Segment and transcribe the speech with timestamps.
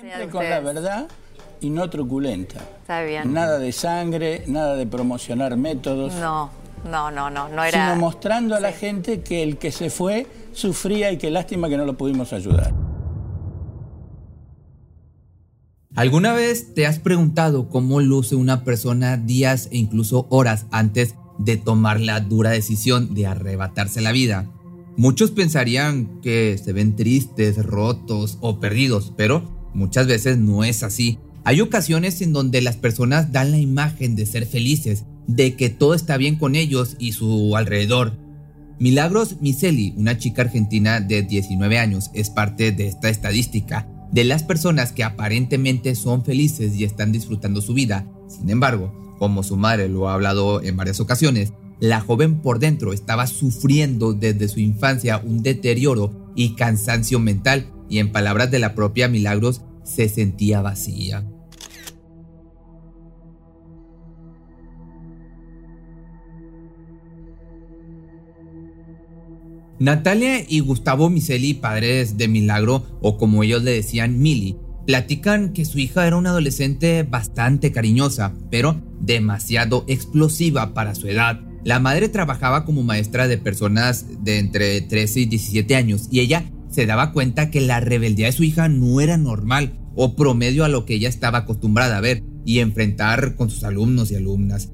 [0.00, 1.08] Siempre con la verdad
[1.60, 2.60] y no truculenta.
[2.82, 3.32] Está bien.
[3.32, 6.14] Nada de sangre, nada de promocionar métodos.
[6.14, 6.50] No,
[6.88, 7.88] no, no, no, no era...
[7.88, 11.76] Sino mostrando a la gente que el que se fue sufría y que lástima que
[11.76, 12.72] no lo pudimos ayudar.
[15.96, 21.56] ¿Alguna vez te has preguntado cómo luce una persona días e incluso horas antes de
[21.56, 24.46] tomar la dura decisión de arrebatarse la vida?
[24.96, 31.20] Muchos pensarían que se ven tristes, rotos o perdidos, pero Muchas veces no es así.
[31.44, 35.94] Hay ocasiones en donde las personas dan la imagen de ser felices, de que todo
[35.94, 38.18] está bien con ellos y su alrededor.
[38.80, 44.42] Milagros Miseli, una chica argentina de 19 años, es parte de esta estadística de las
[44.42, 48.04] personas que aparentemente son felices y están disfrutando su vida.
[48.26, 52.92] Sin embargo, como su madre lo ha hablado en varias ocasiones, la joven por dentro
[52.92, 58.74] estaba sufriendo desde su infancia un deterioro y cansancio mental y en palabras de la
[58.74, 61.24] propia Milagros, se sentía vacía.
[69.80, 75.64] Natalia y Gustavo Miseli, padres de Milagro, o como ellos le decían, Mili, platican que
[75.64, 81.40] su hija era una adolescente bastante cariñosa, pero demasiado explosiva para su edad.
[81.64, 86.44] La madre trabajaba como maestra de personas de entre 13 y 17 años y ella
[86.78, 90.68] se daba cuenta que la rebeldía de su hija no era normal o promedio a
[90.68, 94.70] lo que ella estaba acostumbrada a ver y enfrentar con sus alumnos y alumnas.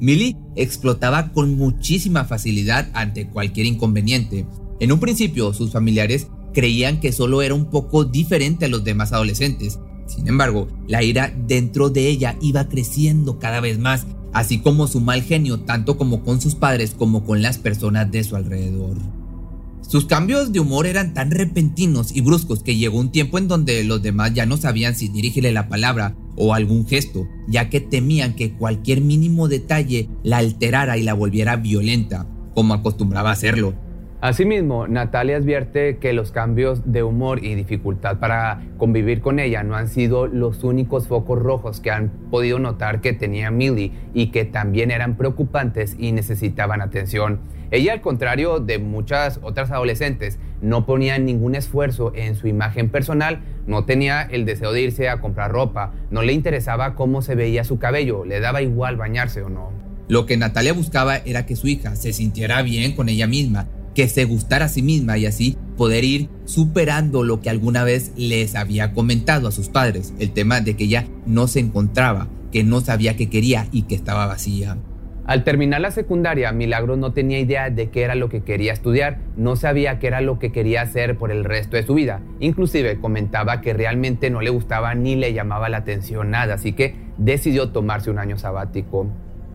[0.00, 4.48] Millie explotaba con muchísima facilidad ante cualquier inconveniente.
[4.80, 9.12] En un principio, sus familiares creían que solo era un poco diferente a los demás
[9.12, 9.78] adolescentes.
[10.08, 15.00] Sin embargo, la ira dentro de ella iba creciendo cada vez más, así como su
[15.00, 19.17] mal genio tanto como con sus padres como con las personas de su alrededor.
[19.88, 23.82] Sus cambios de humor eran tan repentinos y bruscos que llegó un tiempo en donde
[23.84, 28.36] los demás ya no sabían si dirigirle la palabra o algún gesto, ya que temían
[28.36, 33.74] que cualquier mínimo detalle la alterara y la volviera violenta, como acostumbraba hacerlo.
[34.20, 39.76] Asimismo, Natalia advierte que los cambios de humor y dificultad para convivir con ella no
[39.76, 44.44] han sido los únicos focos rojos que han podido notar que tenía Millie y que
[44.44, 47.38] también eran preocupantes y necesitaban atención.
[47.70, 53.42] Ella, al contrario de muchas otras adolescentes, no ponía ningún esfuerzo en su imagen personal,
[53.68, 57.62] no tenía el deseo de irse a comprar ropa, no le interesaba cómo se veía
[57.62, 59.70] su cabello, le daba igual bañarse o no.
[60.08, 63.68] Lo que Natalia buscaba era que su hija se sintiera bien con ella misma
[63.98, 68.12] que se gustara a sí misma y así poder ir superando lo que alguna vez
[68.16, 72.62] les había comentado a sus padres, el tema de que ella no se encontraba, que
[72.62, 74.76] no sabía qué quería y que estaba vacía.
[75.26, 79.18] Al terminar la secundaria, Milagro no tenía idea de qué era lo que quería estudiar,
[79.36, 82.20] no sabía qué era lo que quería hacer por el resto de su vida.
[82.38, 86.94] Inclusive comentaba que realmente no le gustaba ni le llamaba la atención nada, así que
[87.16, 89.08] decidió tomarse un año sabático.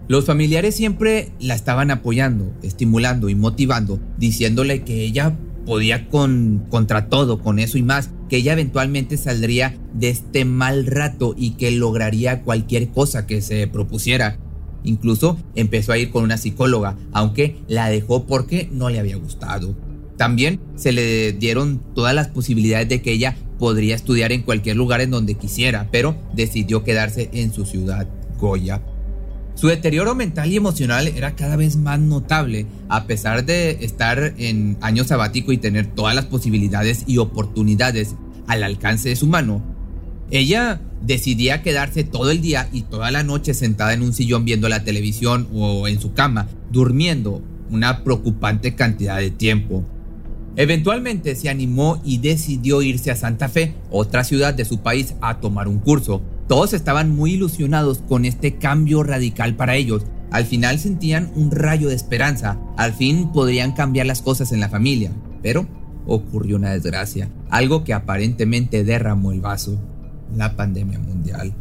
[0.07, 7.07] Los familiares siempre la estaban apoyando, estimulando y motivando, diciéndole que ella podía con, contra
[7.07, 11.71] todo, con eso y más, que ella eventualmente saldría de este mal rato y que
[11.71, 14.39] lograría cualquier cosa que se propusiera.
[14.83, 19.77] Incluso empezó a ir con una psicóloga, aunque la dejó porque no le había gustado.
[20.17, 24.99] También se le dieron todas las posibilidades de que ella podría estudiar en cualquier lugar
[24.99, 28.81] en donde quisiera, pero decidió quedarse en su ciudad, Goya.
[29.55, 34.77] Su deterioro mental y emocional era cada vez más notable, a pesar de estar en
[34.81, 38.15] año sabático y tener todas las posibilidades y oportunidades
[38.47, 39.61] al alcance de su mano.
[40.31, 44.69] Ella decidía quedarse todo el día y toda la noche sentada en un sillón viendo
[44.69, 49.85] la televisión o en su cama, durmiendo una preocupante cantidad de tiempo.
[50.55, 55.39] Eventualmente se animó y decidió irse a Santa Fe, otra ciudad de su país, a
[55.39, 56.21] tomar un curso.
[56.47, 60.05] Todos estaban muy ilusionados con este cambio radical para ellos.
[60.29, 62.59] Al final sentían un rayo de esperanza.
[62.77, 65.11] Al fin podrían cambiar las cosas en la familia.
[65.41, 65.65] Pero
[66.05, 69.79] ocurrió una desgracia, algo que aparentemente derramó el vaso.
[70.35, 71.53] La pandemia mundial.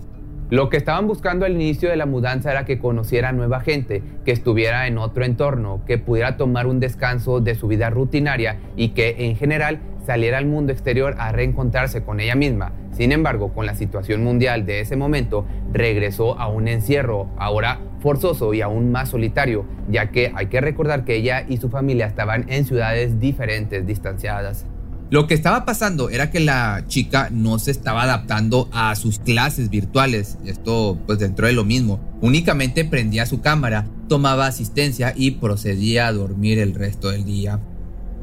[0.50, 4.32] Lo que estaban buscando al inicio de la mudanza era que conociera nueva gente, que
[4.32, 9.16] estuviera en otro entorno, que pudiera tomar un descanso de su vida rutinaria y que
[9.18, 12.72] en general saliera al mundo exterior a reencontrarse con ella misma.
[12.92, 18.52] Sin embargo, con la situación mundial de ese momento, regresó a un encierro, ahora forzoso
[18.52, 22.46] y aún más solitario, ya que hay que recordar que ella y su familia estaban
[22.48, 24.66] en ciudades diferentes, distanciadas.
[25.12, 29.68] Lo que estaba pasando era que la chica no se estaba adaptando a sus clases
[29.68, 30.38] virtuales.
[30.46, 32.00] Esto pues dentro de lo mismo.
[32.22, 37.60] Únicamente prendía su cámara, tomaba asistencia y procedía a dormir el resto del día.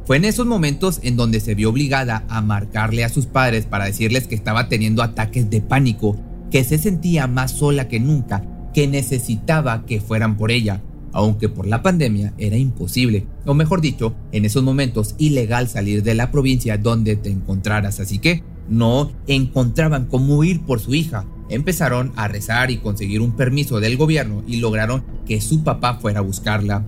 [0.06, 3.86] Fue en esos momentos en donde se vio obligada a marcarle a sus padres para
[3.86, 6.18] decirles que estaba teniendo ataques de pánico,
[6.52, 8.44] que se sentía más sola que nunca,
[8.74, 10.82] que necesitaba que fueran por ella
[11.14, 16.16] aunque por la pandemia era imposible, o mejor dicho, en esos momentos ilegal salir de
[16.16, 21.26] la provincia donde te encontraras, así que no encontraban cómo ir por su hija.
[21.50, 26.20] Empezaron a rezar y conseguir un permiso del gobierno y lograron que su papá fuera
[26.20, 26.86] a buscarla.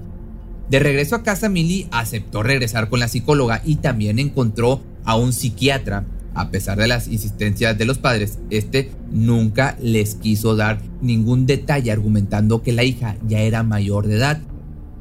[0.71, 5.33] De regreso a casa, Millie aceptó regresar con la psicóloga y también encontró a un
[5.33, 11.45] psiquiatra a pesar de las insistencias de los padres, este nunca les quiso dar ningún
[11.45, 14.39] detalle argumentando que la hija ya era mayor de edad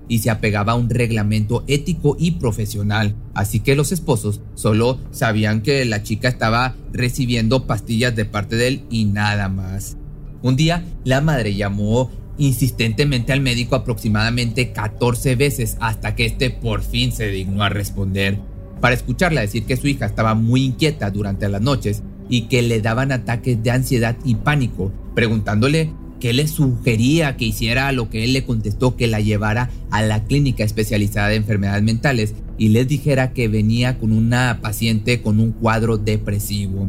[0.09, 3.15] y se apegaba a un reglamento ético y profesional.
[3.33, 8.67] Así que los esposos solo sabían que la chica estaba recibiendo pastillas de parte de
[8.67, 9.97] él y nada más.
[10.43, 16.83] Un día, la madre llamó insistentemente al médico aproximadamente 14 veces hasta que este por
[16.83, 18.39] fin se dignó a responder
[18.81, 22.81] para escucharla decir que su hija estaba muy inquieta durante las noches y que le
[22.81, 28.33] daban ataques de ansiedad y pánico, preguntándole qué le sugería que hiciera, lo que él
[28.33, 33.33] le contestó que la llevara a la clínica especializada de enfermedades mentales y les dijera
[33.33, 36.89] que venía con una paciente con un cuadro depresivo.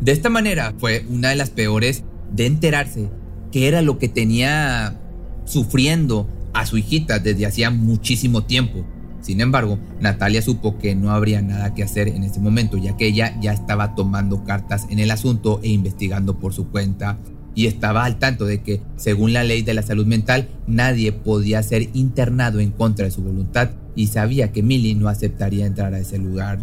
[0.00, 3.08] De esta manera fue una de las peores de enterarse
[3.52, 4.98] que era lo que tenía
[5.44, 8.84] sufriendo a su hijita desde hacía muchísimo tiempo
[9.22, 13.06] sin embargo, Natalia supo que no habría nada que hacer en ese momento, ya que
[13.06, 17.18] ella ya estaba tomando cartas en el asunto e investigando por su cuenta,
[17.54, 21.62] y estaba al tanto de que, según la ley de la salud mental, nadie podía
[21.62, 26.00] ser internado en contra de su voluntad, y sabía que Millie no aceptaría entrar a
[26.00, 26.58] ese lugar.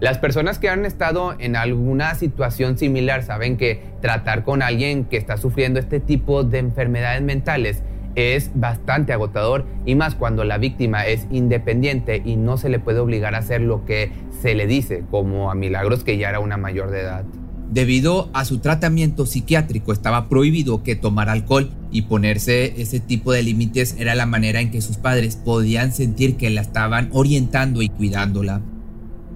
[0.00, 5.16] Las personas que han estado en alguna situación similar saben que tratar con alguien que
[5.16, 7.82] está sufriendo este tipo de enfermedades mentales
[8.14, 13.00] es bastante agotador y más cuando la víctima es independiente y no se le puede
[13.00, 16.56] obligar a hacer lo que se le dice, como a Milagros que ya era una
[16.56, 17.24] mayor de edad.
[17.68, 23.42] Debido a su tratamiento psiquiátrico estaba prohibido que tomara alcohol y ponerse ese tipo de
[23.42, 27.88] límites era la manera en que sus padres podían sentir que la estaban orientando y
[27.88, 28.62] cuidándola.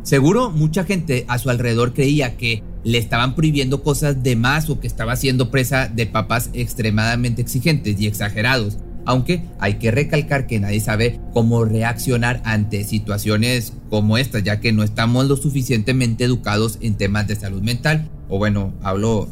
[0.02, 4.80] Seguro mucha gente a su alrededor creía que le estaban prohibiendo cosas de más o
[4.80, 8.78] que estaba siendo presa de papás extremadamente exigentes y exagerados.
[9.04, 14.72] Aunque hay que recalcar que nadie sabe cómo reaccionar ante situaciones como esta, ya que
[14.72, 18.10] no estamos lo suficientemente educados en temas de salud mental.
[18.28, 19.28] O bueno, hablo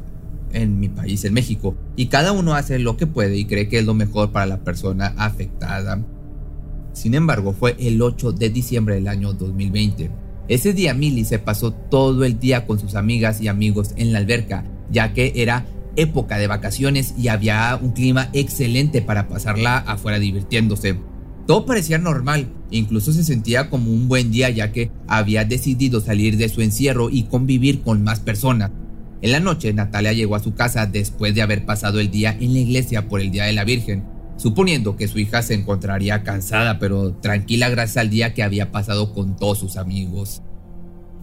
[0.53, 1.77] en mi país, en México.
[1.97, 4.59] Y cada uno hace lo que puede y cree que es lo mejor para la
[4.59, 6.05] persona afectada.
[6.93, 11.73] Sin embargo, fue el 8 de diciembre del año 2020 ese día Millie se pasó
[11.73, 15.67] todo el día con sus amigas y amigos en la alberca, ya que era
[15.97, 20.97] época de vacaciones y había un clima excelente para pasarla afuera divirtiéndose.
[21.47, 26.37] Todo parecía normal, incluso se sentía como un buen día ya que había decidido salir
[26.37, 28.71] de su encierro y convivir con más personas.
[29.23, 32.55] En la noche Natalia llegó a su casa después de haber pasado el día en
[32.55, 36.79] la iglesia por el Día de la Virgen suponiendo que su hija se encontraría cansada
[36.79, 40.43] pero tranquila gracias al día que había pasado con todos sus amigos.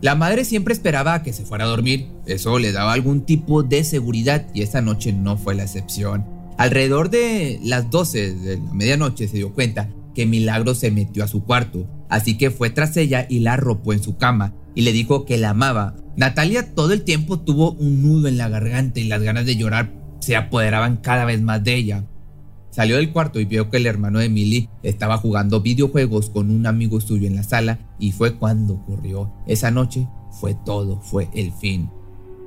[0.02, 3.64] La madre siempre esperaba a que se fuera a dormir, eso le daba algún tipo
[3.64, 6.28] de seguridad y esa noche no fue la excepción.
[6.60, 11.28] Alrededor de las 12 de la medianoche se dio cuenta que Milagro se metió a
[11.28, 14.92] su cuarto, así que fue tras ella y la arropó en su cama y le
[14.92, 15.96] dijo que la amaba.
[16.16, 19.92] Natalia todo el tiempo tuvo un nudo en la garganta y las ganas de llorar
[20.20, 22.04] se apoderaban cada vez más de ella.
[22.78, 26.68] Salió del cuarto y vio que el hermano de Millie estaba jugando videojuegos con un
[26.68, 29.34] amigo suyo en la sala y fue cuando ocurrió.
[29.48, 31.90] Esa noche fue todo, fue el fin.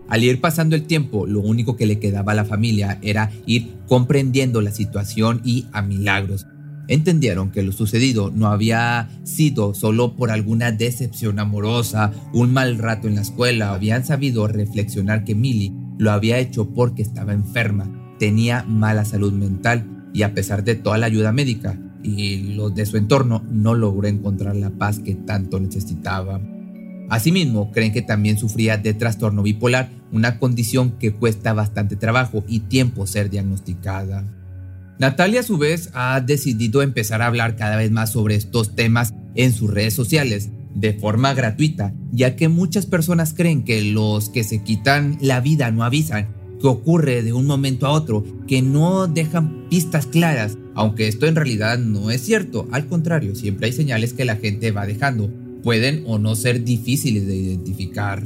[0.09, 3.81] Al ir pasando el tiempo, lo único que le quedaba a la familia era ir
[3.89, 6.47] comprendiendo la situación y a milagros.
[6.87, 13.09] Entendieron que lo sucedido no había sido solo por alguna decepción amorosa, un mal rato
[13.09, 18.63] en la escuela, habían sabido reflexionar que Millie lo había hecho porque estaba enferma, tenía
[18.63, 22.97] mala salud mental y a pesar de toda la ayuda médica y los de su
[22.97, 26.41] entorno, no logró encontrar la paz que tanto necesitaba.
[27.09, 32.61] Asimismo, creen que también sufría de trastorno bipolar, una condición que cuesta bastante trabajo y
[32.61, 34.25] tiempo ser diagnosticada.
[34.99, 39.13] Natalia a su vez ha decidido empezar a hablar cada vez más sobre estos temas
[39.35, 44.45] en sus redes sociales, de forma gratuita, ya que muchas personas creen que los que
[44.45, 46.29] se quitan la vida no avisan,
[46.61, 51.37] que ocurre de un momento a otro, que no dejan pistas claras, aunque esto en
[51.37, 55.31] realidad no es cierto, al contrario, siempre hay señales que la gente va dejando,
[55.63, 58.25] pueden o no ser difíciles de identificar.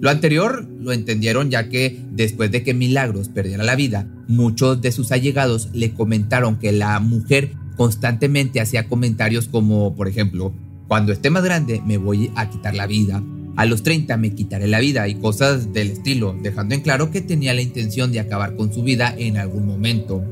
[0.00, 4.92] Lo anterior lo entendieron ya que después de que Milagros perdiera la vida, muchos de
[4.92, 10.52] sus allegados le comentaron que la mujer constantemente hacía comentarios como, por ejemplo,
[10.88, 13.22] cuando esté más grande me voy a quitar la vida,
[13.56, 17.20] a los 30 me quitaré la vida y cosas del estilo, dejando en claro que
[17.20, 20.24] tenía la intención de acabar con su vida en algún momento.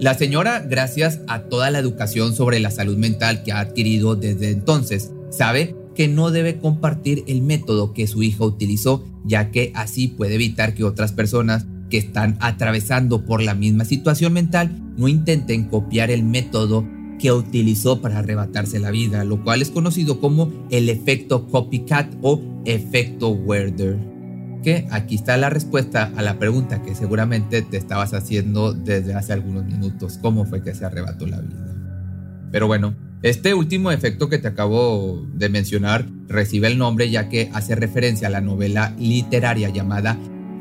[0.00, 4.50] La señora, gracias a toda la educación sobre la salud mental que ha adquirido desde
[4.50, 10.06] entonces, sabe que no debe compartir el método que su hija utilizó, ya que así
[10.06, 15.64] puede evitar que otras personas que están atravesando por la misma situación mental no intenten
[15.64, 16.86] copiar el método
[17.18, 22.40] que utilizó para arrebatarse la vida, lo cual es conocido como el efecto copycat o
[22.64, 23.98] efecto Werder.
[24.62, 29.32] Que aquí está la respuesta a la pregunta que seguramente te estabas haciendo desde hace
[29.32, 31.74] algunos minutos, ¿cómo fue que se arrebató la vida?
[32.50, 37.50] Pero bueno, este último efecto que te acabo de mencionar recibe el nombre ya que
[37.52, 40.16] hace referencia a la novela literaria llamada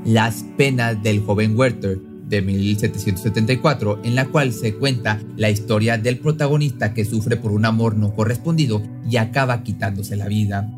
[0.06, 6.20] Las penas del joven Werther de 1774, en la cual se cuenta la historia del
[6.20, 10.70] protagonista que sufre por un amor no correspondido y acaba quitándose la vida.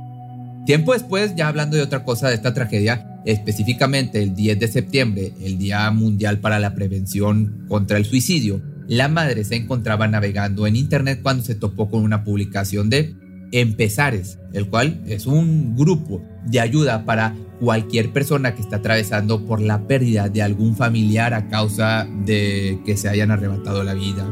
[0.66, 5.34] Tiempo después, ya hablando de otra cosa de esta tragedia, específicamente el 10 de septiembre,
[5.42, 10.76] el Día Mundial para la Prevención contra el Suicidio, la madre se encontraba navegando en
[10.76, 13.16] internet cuando se topó con una publicación de
[13.52, 19.60] Empezares, el cual es un grupo de ayuda para cualquier persona que está atravesando por
[19.60, 24.28] la pérdida de algún familiar a causa de que se hayan arrebatado la vida.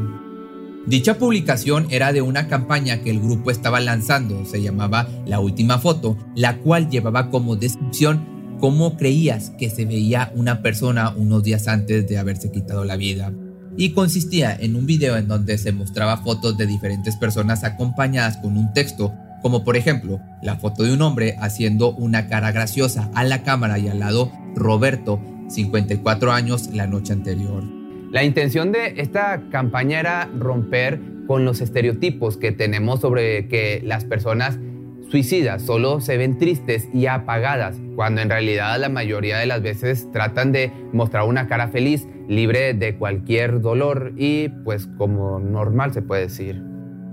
[0.86, 5.78] Dicha publicación era de una campaña que el grupo estaba lanzando, se llamaba La Última
[5.78, 11.68] Foto, la cual llevaba como descripción cómo creías que se veía una persona unos días
[11.68, 13.32] antes de haberse quitado la vida
[13.78, 18.56] y consistía en un video en donde se mostraba fotos de diferentes personas acompañadas con
[18.56, 23.22] un texto, como por ejemplo la foto de un hombre haciendo una cara graciosa a
[23.22, 27.62] la cámara y al lado Roberto, 54 años la noche anterior.
[28.10, 34.04] La intención de esta campaña era romper con los estereotipos que tenemos sobre que las
[34.04, 34.58] personas
[35.10, 40.10] suicidas solo se ven tristes y apagadas, cuando en realidad la mayoría de las veces
[40.12, 46.02] tratan de mostrar una cara feliz libre de cualquier dolor y pues como normal se
[46.02, 46.62] puede decir.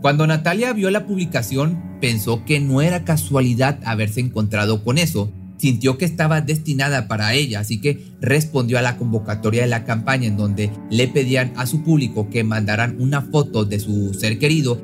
[0.02, 5.32] Cuando Natalia vio la publicación, pensó que no era casualidad haberse encontrado con eso.
[5.58, 10.28] Sintió que estaba destinada para ella, así que respondió a la convocatoria de la campaña
[10.28, 14.80] en donde le pedían a su público que mandaran una foto de su ser querido.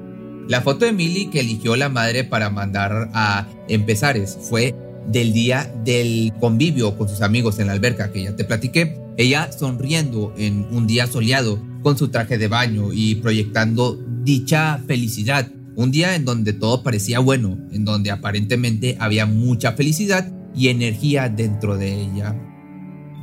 [0.51, 4.75] La foto de Millie que eligió la madre para mandar a Empezares fue
[5.07, 8.99] del día del convivio con sus amigos en la alberca que ya te platiqué.
[9.15, 15.49] Ella sonriendo en un día soleado con su traje de baño y proyectando dicha felicidad.
[15.77, 21.29] Un día en donde todo parecía bueno, en donde aparentemente había mucha felicidad y energía
[21.29, 22.35] dentro de ella.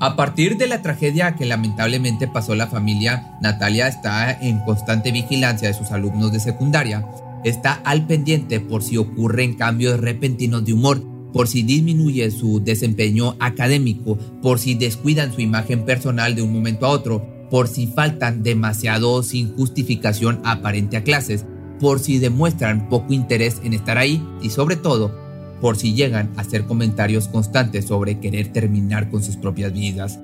[0.00, 5.68] A partir de la tragedia que lamentablemente pasó la familia, Natalia está en constante vigilancia
[5.68, 7.06] de sus alumnos de secundaria.
[7.44, 11.02] Está al pendiente por si ocurren cambios repentinos de humor
[11.32, 16.86] por si disminuye su desempeño académico, por si descuidan su imagen personal de un momento
[16.86, 21.44] a otro, por si faltan demasiado sin justificación aparente a clases,
[21.80, 25.27] por si demuestran poco interés en estar ahí y sobre todo,
[25.60, 30.18] por si llegan a hacer comentarios constantes sobre querer terminar con sus propias vidas.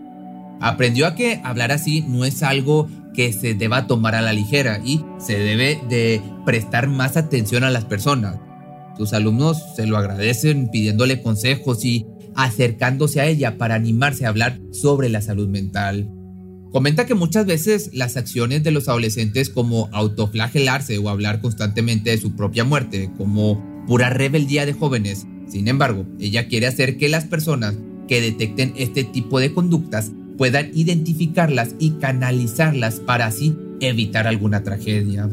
[0.61, 4.81] Aprendió a que hablar así no es algo que se deba tomar a la ligera
[4.85, 8.39] y se debe de prestar más atención a las personas,
[8.97, 14.61] tus alumnos se lo agradecen pidiéndole consejos y acercándose a ella para animarse a hablar
[14.73, 16.11] sobre la salud mental.
[16.71, 22.19] Comenta que muchas veces las acciones de los adolescentes como autoflagelarse o hablar constantemente de
[22.19, 25.27] su propia muerte, como pura rebeldía de jóvenes.
[25.47, 27.77] Sin embargo, ella quiere hacer que las personas
[28.09, 35.29] que detecten este tipo de conductas puedan identificarlas y canalizarlas para así evitar alguna tragedia.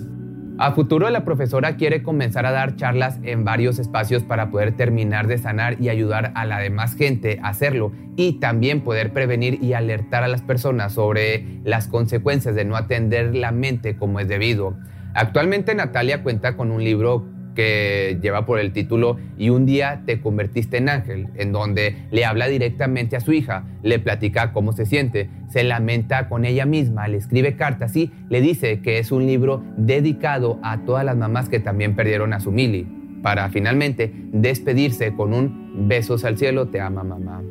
[0.58, 5.25] A futuro la profesora quiere comenzar a dar charlas en varios espacios para poder terminar
[5.25, 9.74] de sanar y ayudar a la demás gente a hacerlo y también poder prevenir y
[9.74, 14.77] alertar a las personas sobre las consecuencias de no atender la mente como es debido.
[15.15, 20.22] Actualmente Natalia cuenta con un libro que lleva por el título Y un día te
[20.22, 24.86] convertiste en ángel, en donde le habla directamente a su hija, le platica cómo se
[24.86, 29.25] siente, se lamenta con ella misma, le escribe cartas y le dice que es un
[29.25, 32.88] libro dedicado a todas las mamás que también perdieron a su Mili.
[33.22, 37.43] para finalmente despedirse con un besos al cielo, te ama mamá.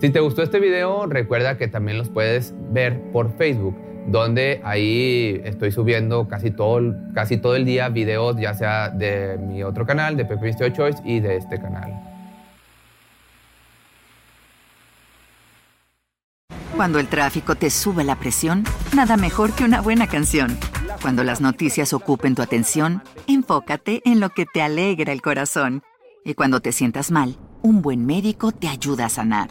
[0.00, 5.40] Si te gustó este video, recuerda que también los puedes ver por Facebook, donde ahí
[5.44, 10.16] estoy subiendo casi todo, casi todo el día videos, ya sea de mi otro canal,
[10.16, 12.12] de Pepe Choice, y de este canal.
[16.76, 20.58] Cuando el tráfico te sube la presión, nada mejor que una buena canción.
[21.00, 25.82] Cuando las noticias ocupen tu atención, enfócate en lo que te alegra el corazón.
[26.24, 29.50] Y cuando te sientas mal, un buen médico te ayuda a sanar.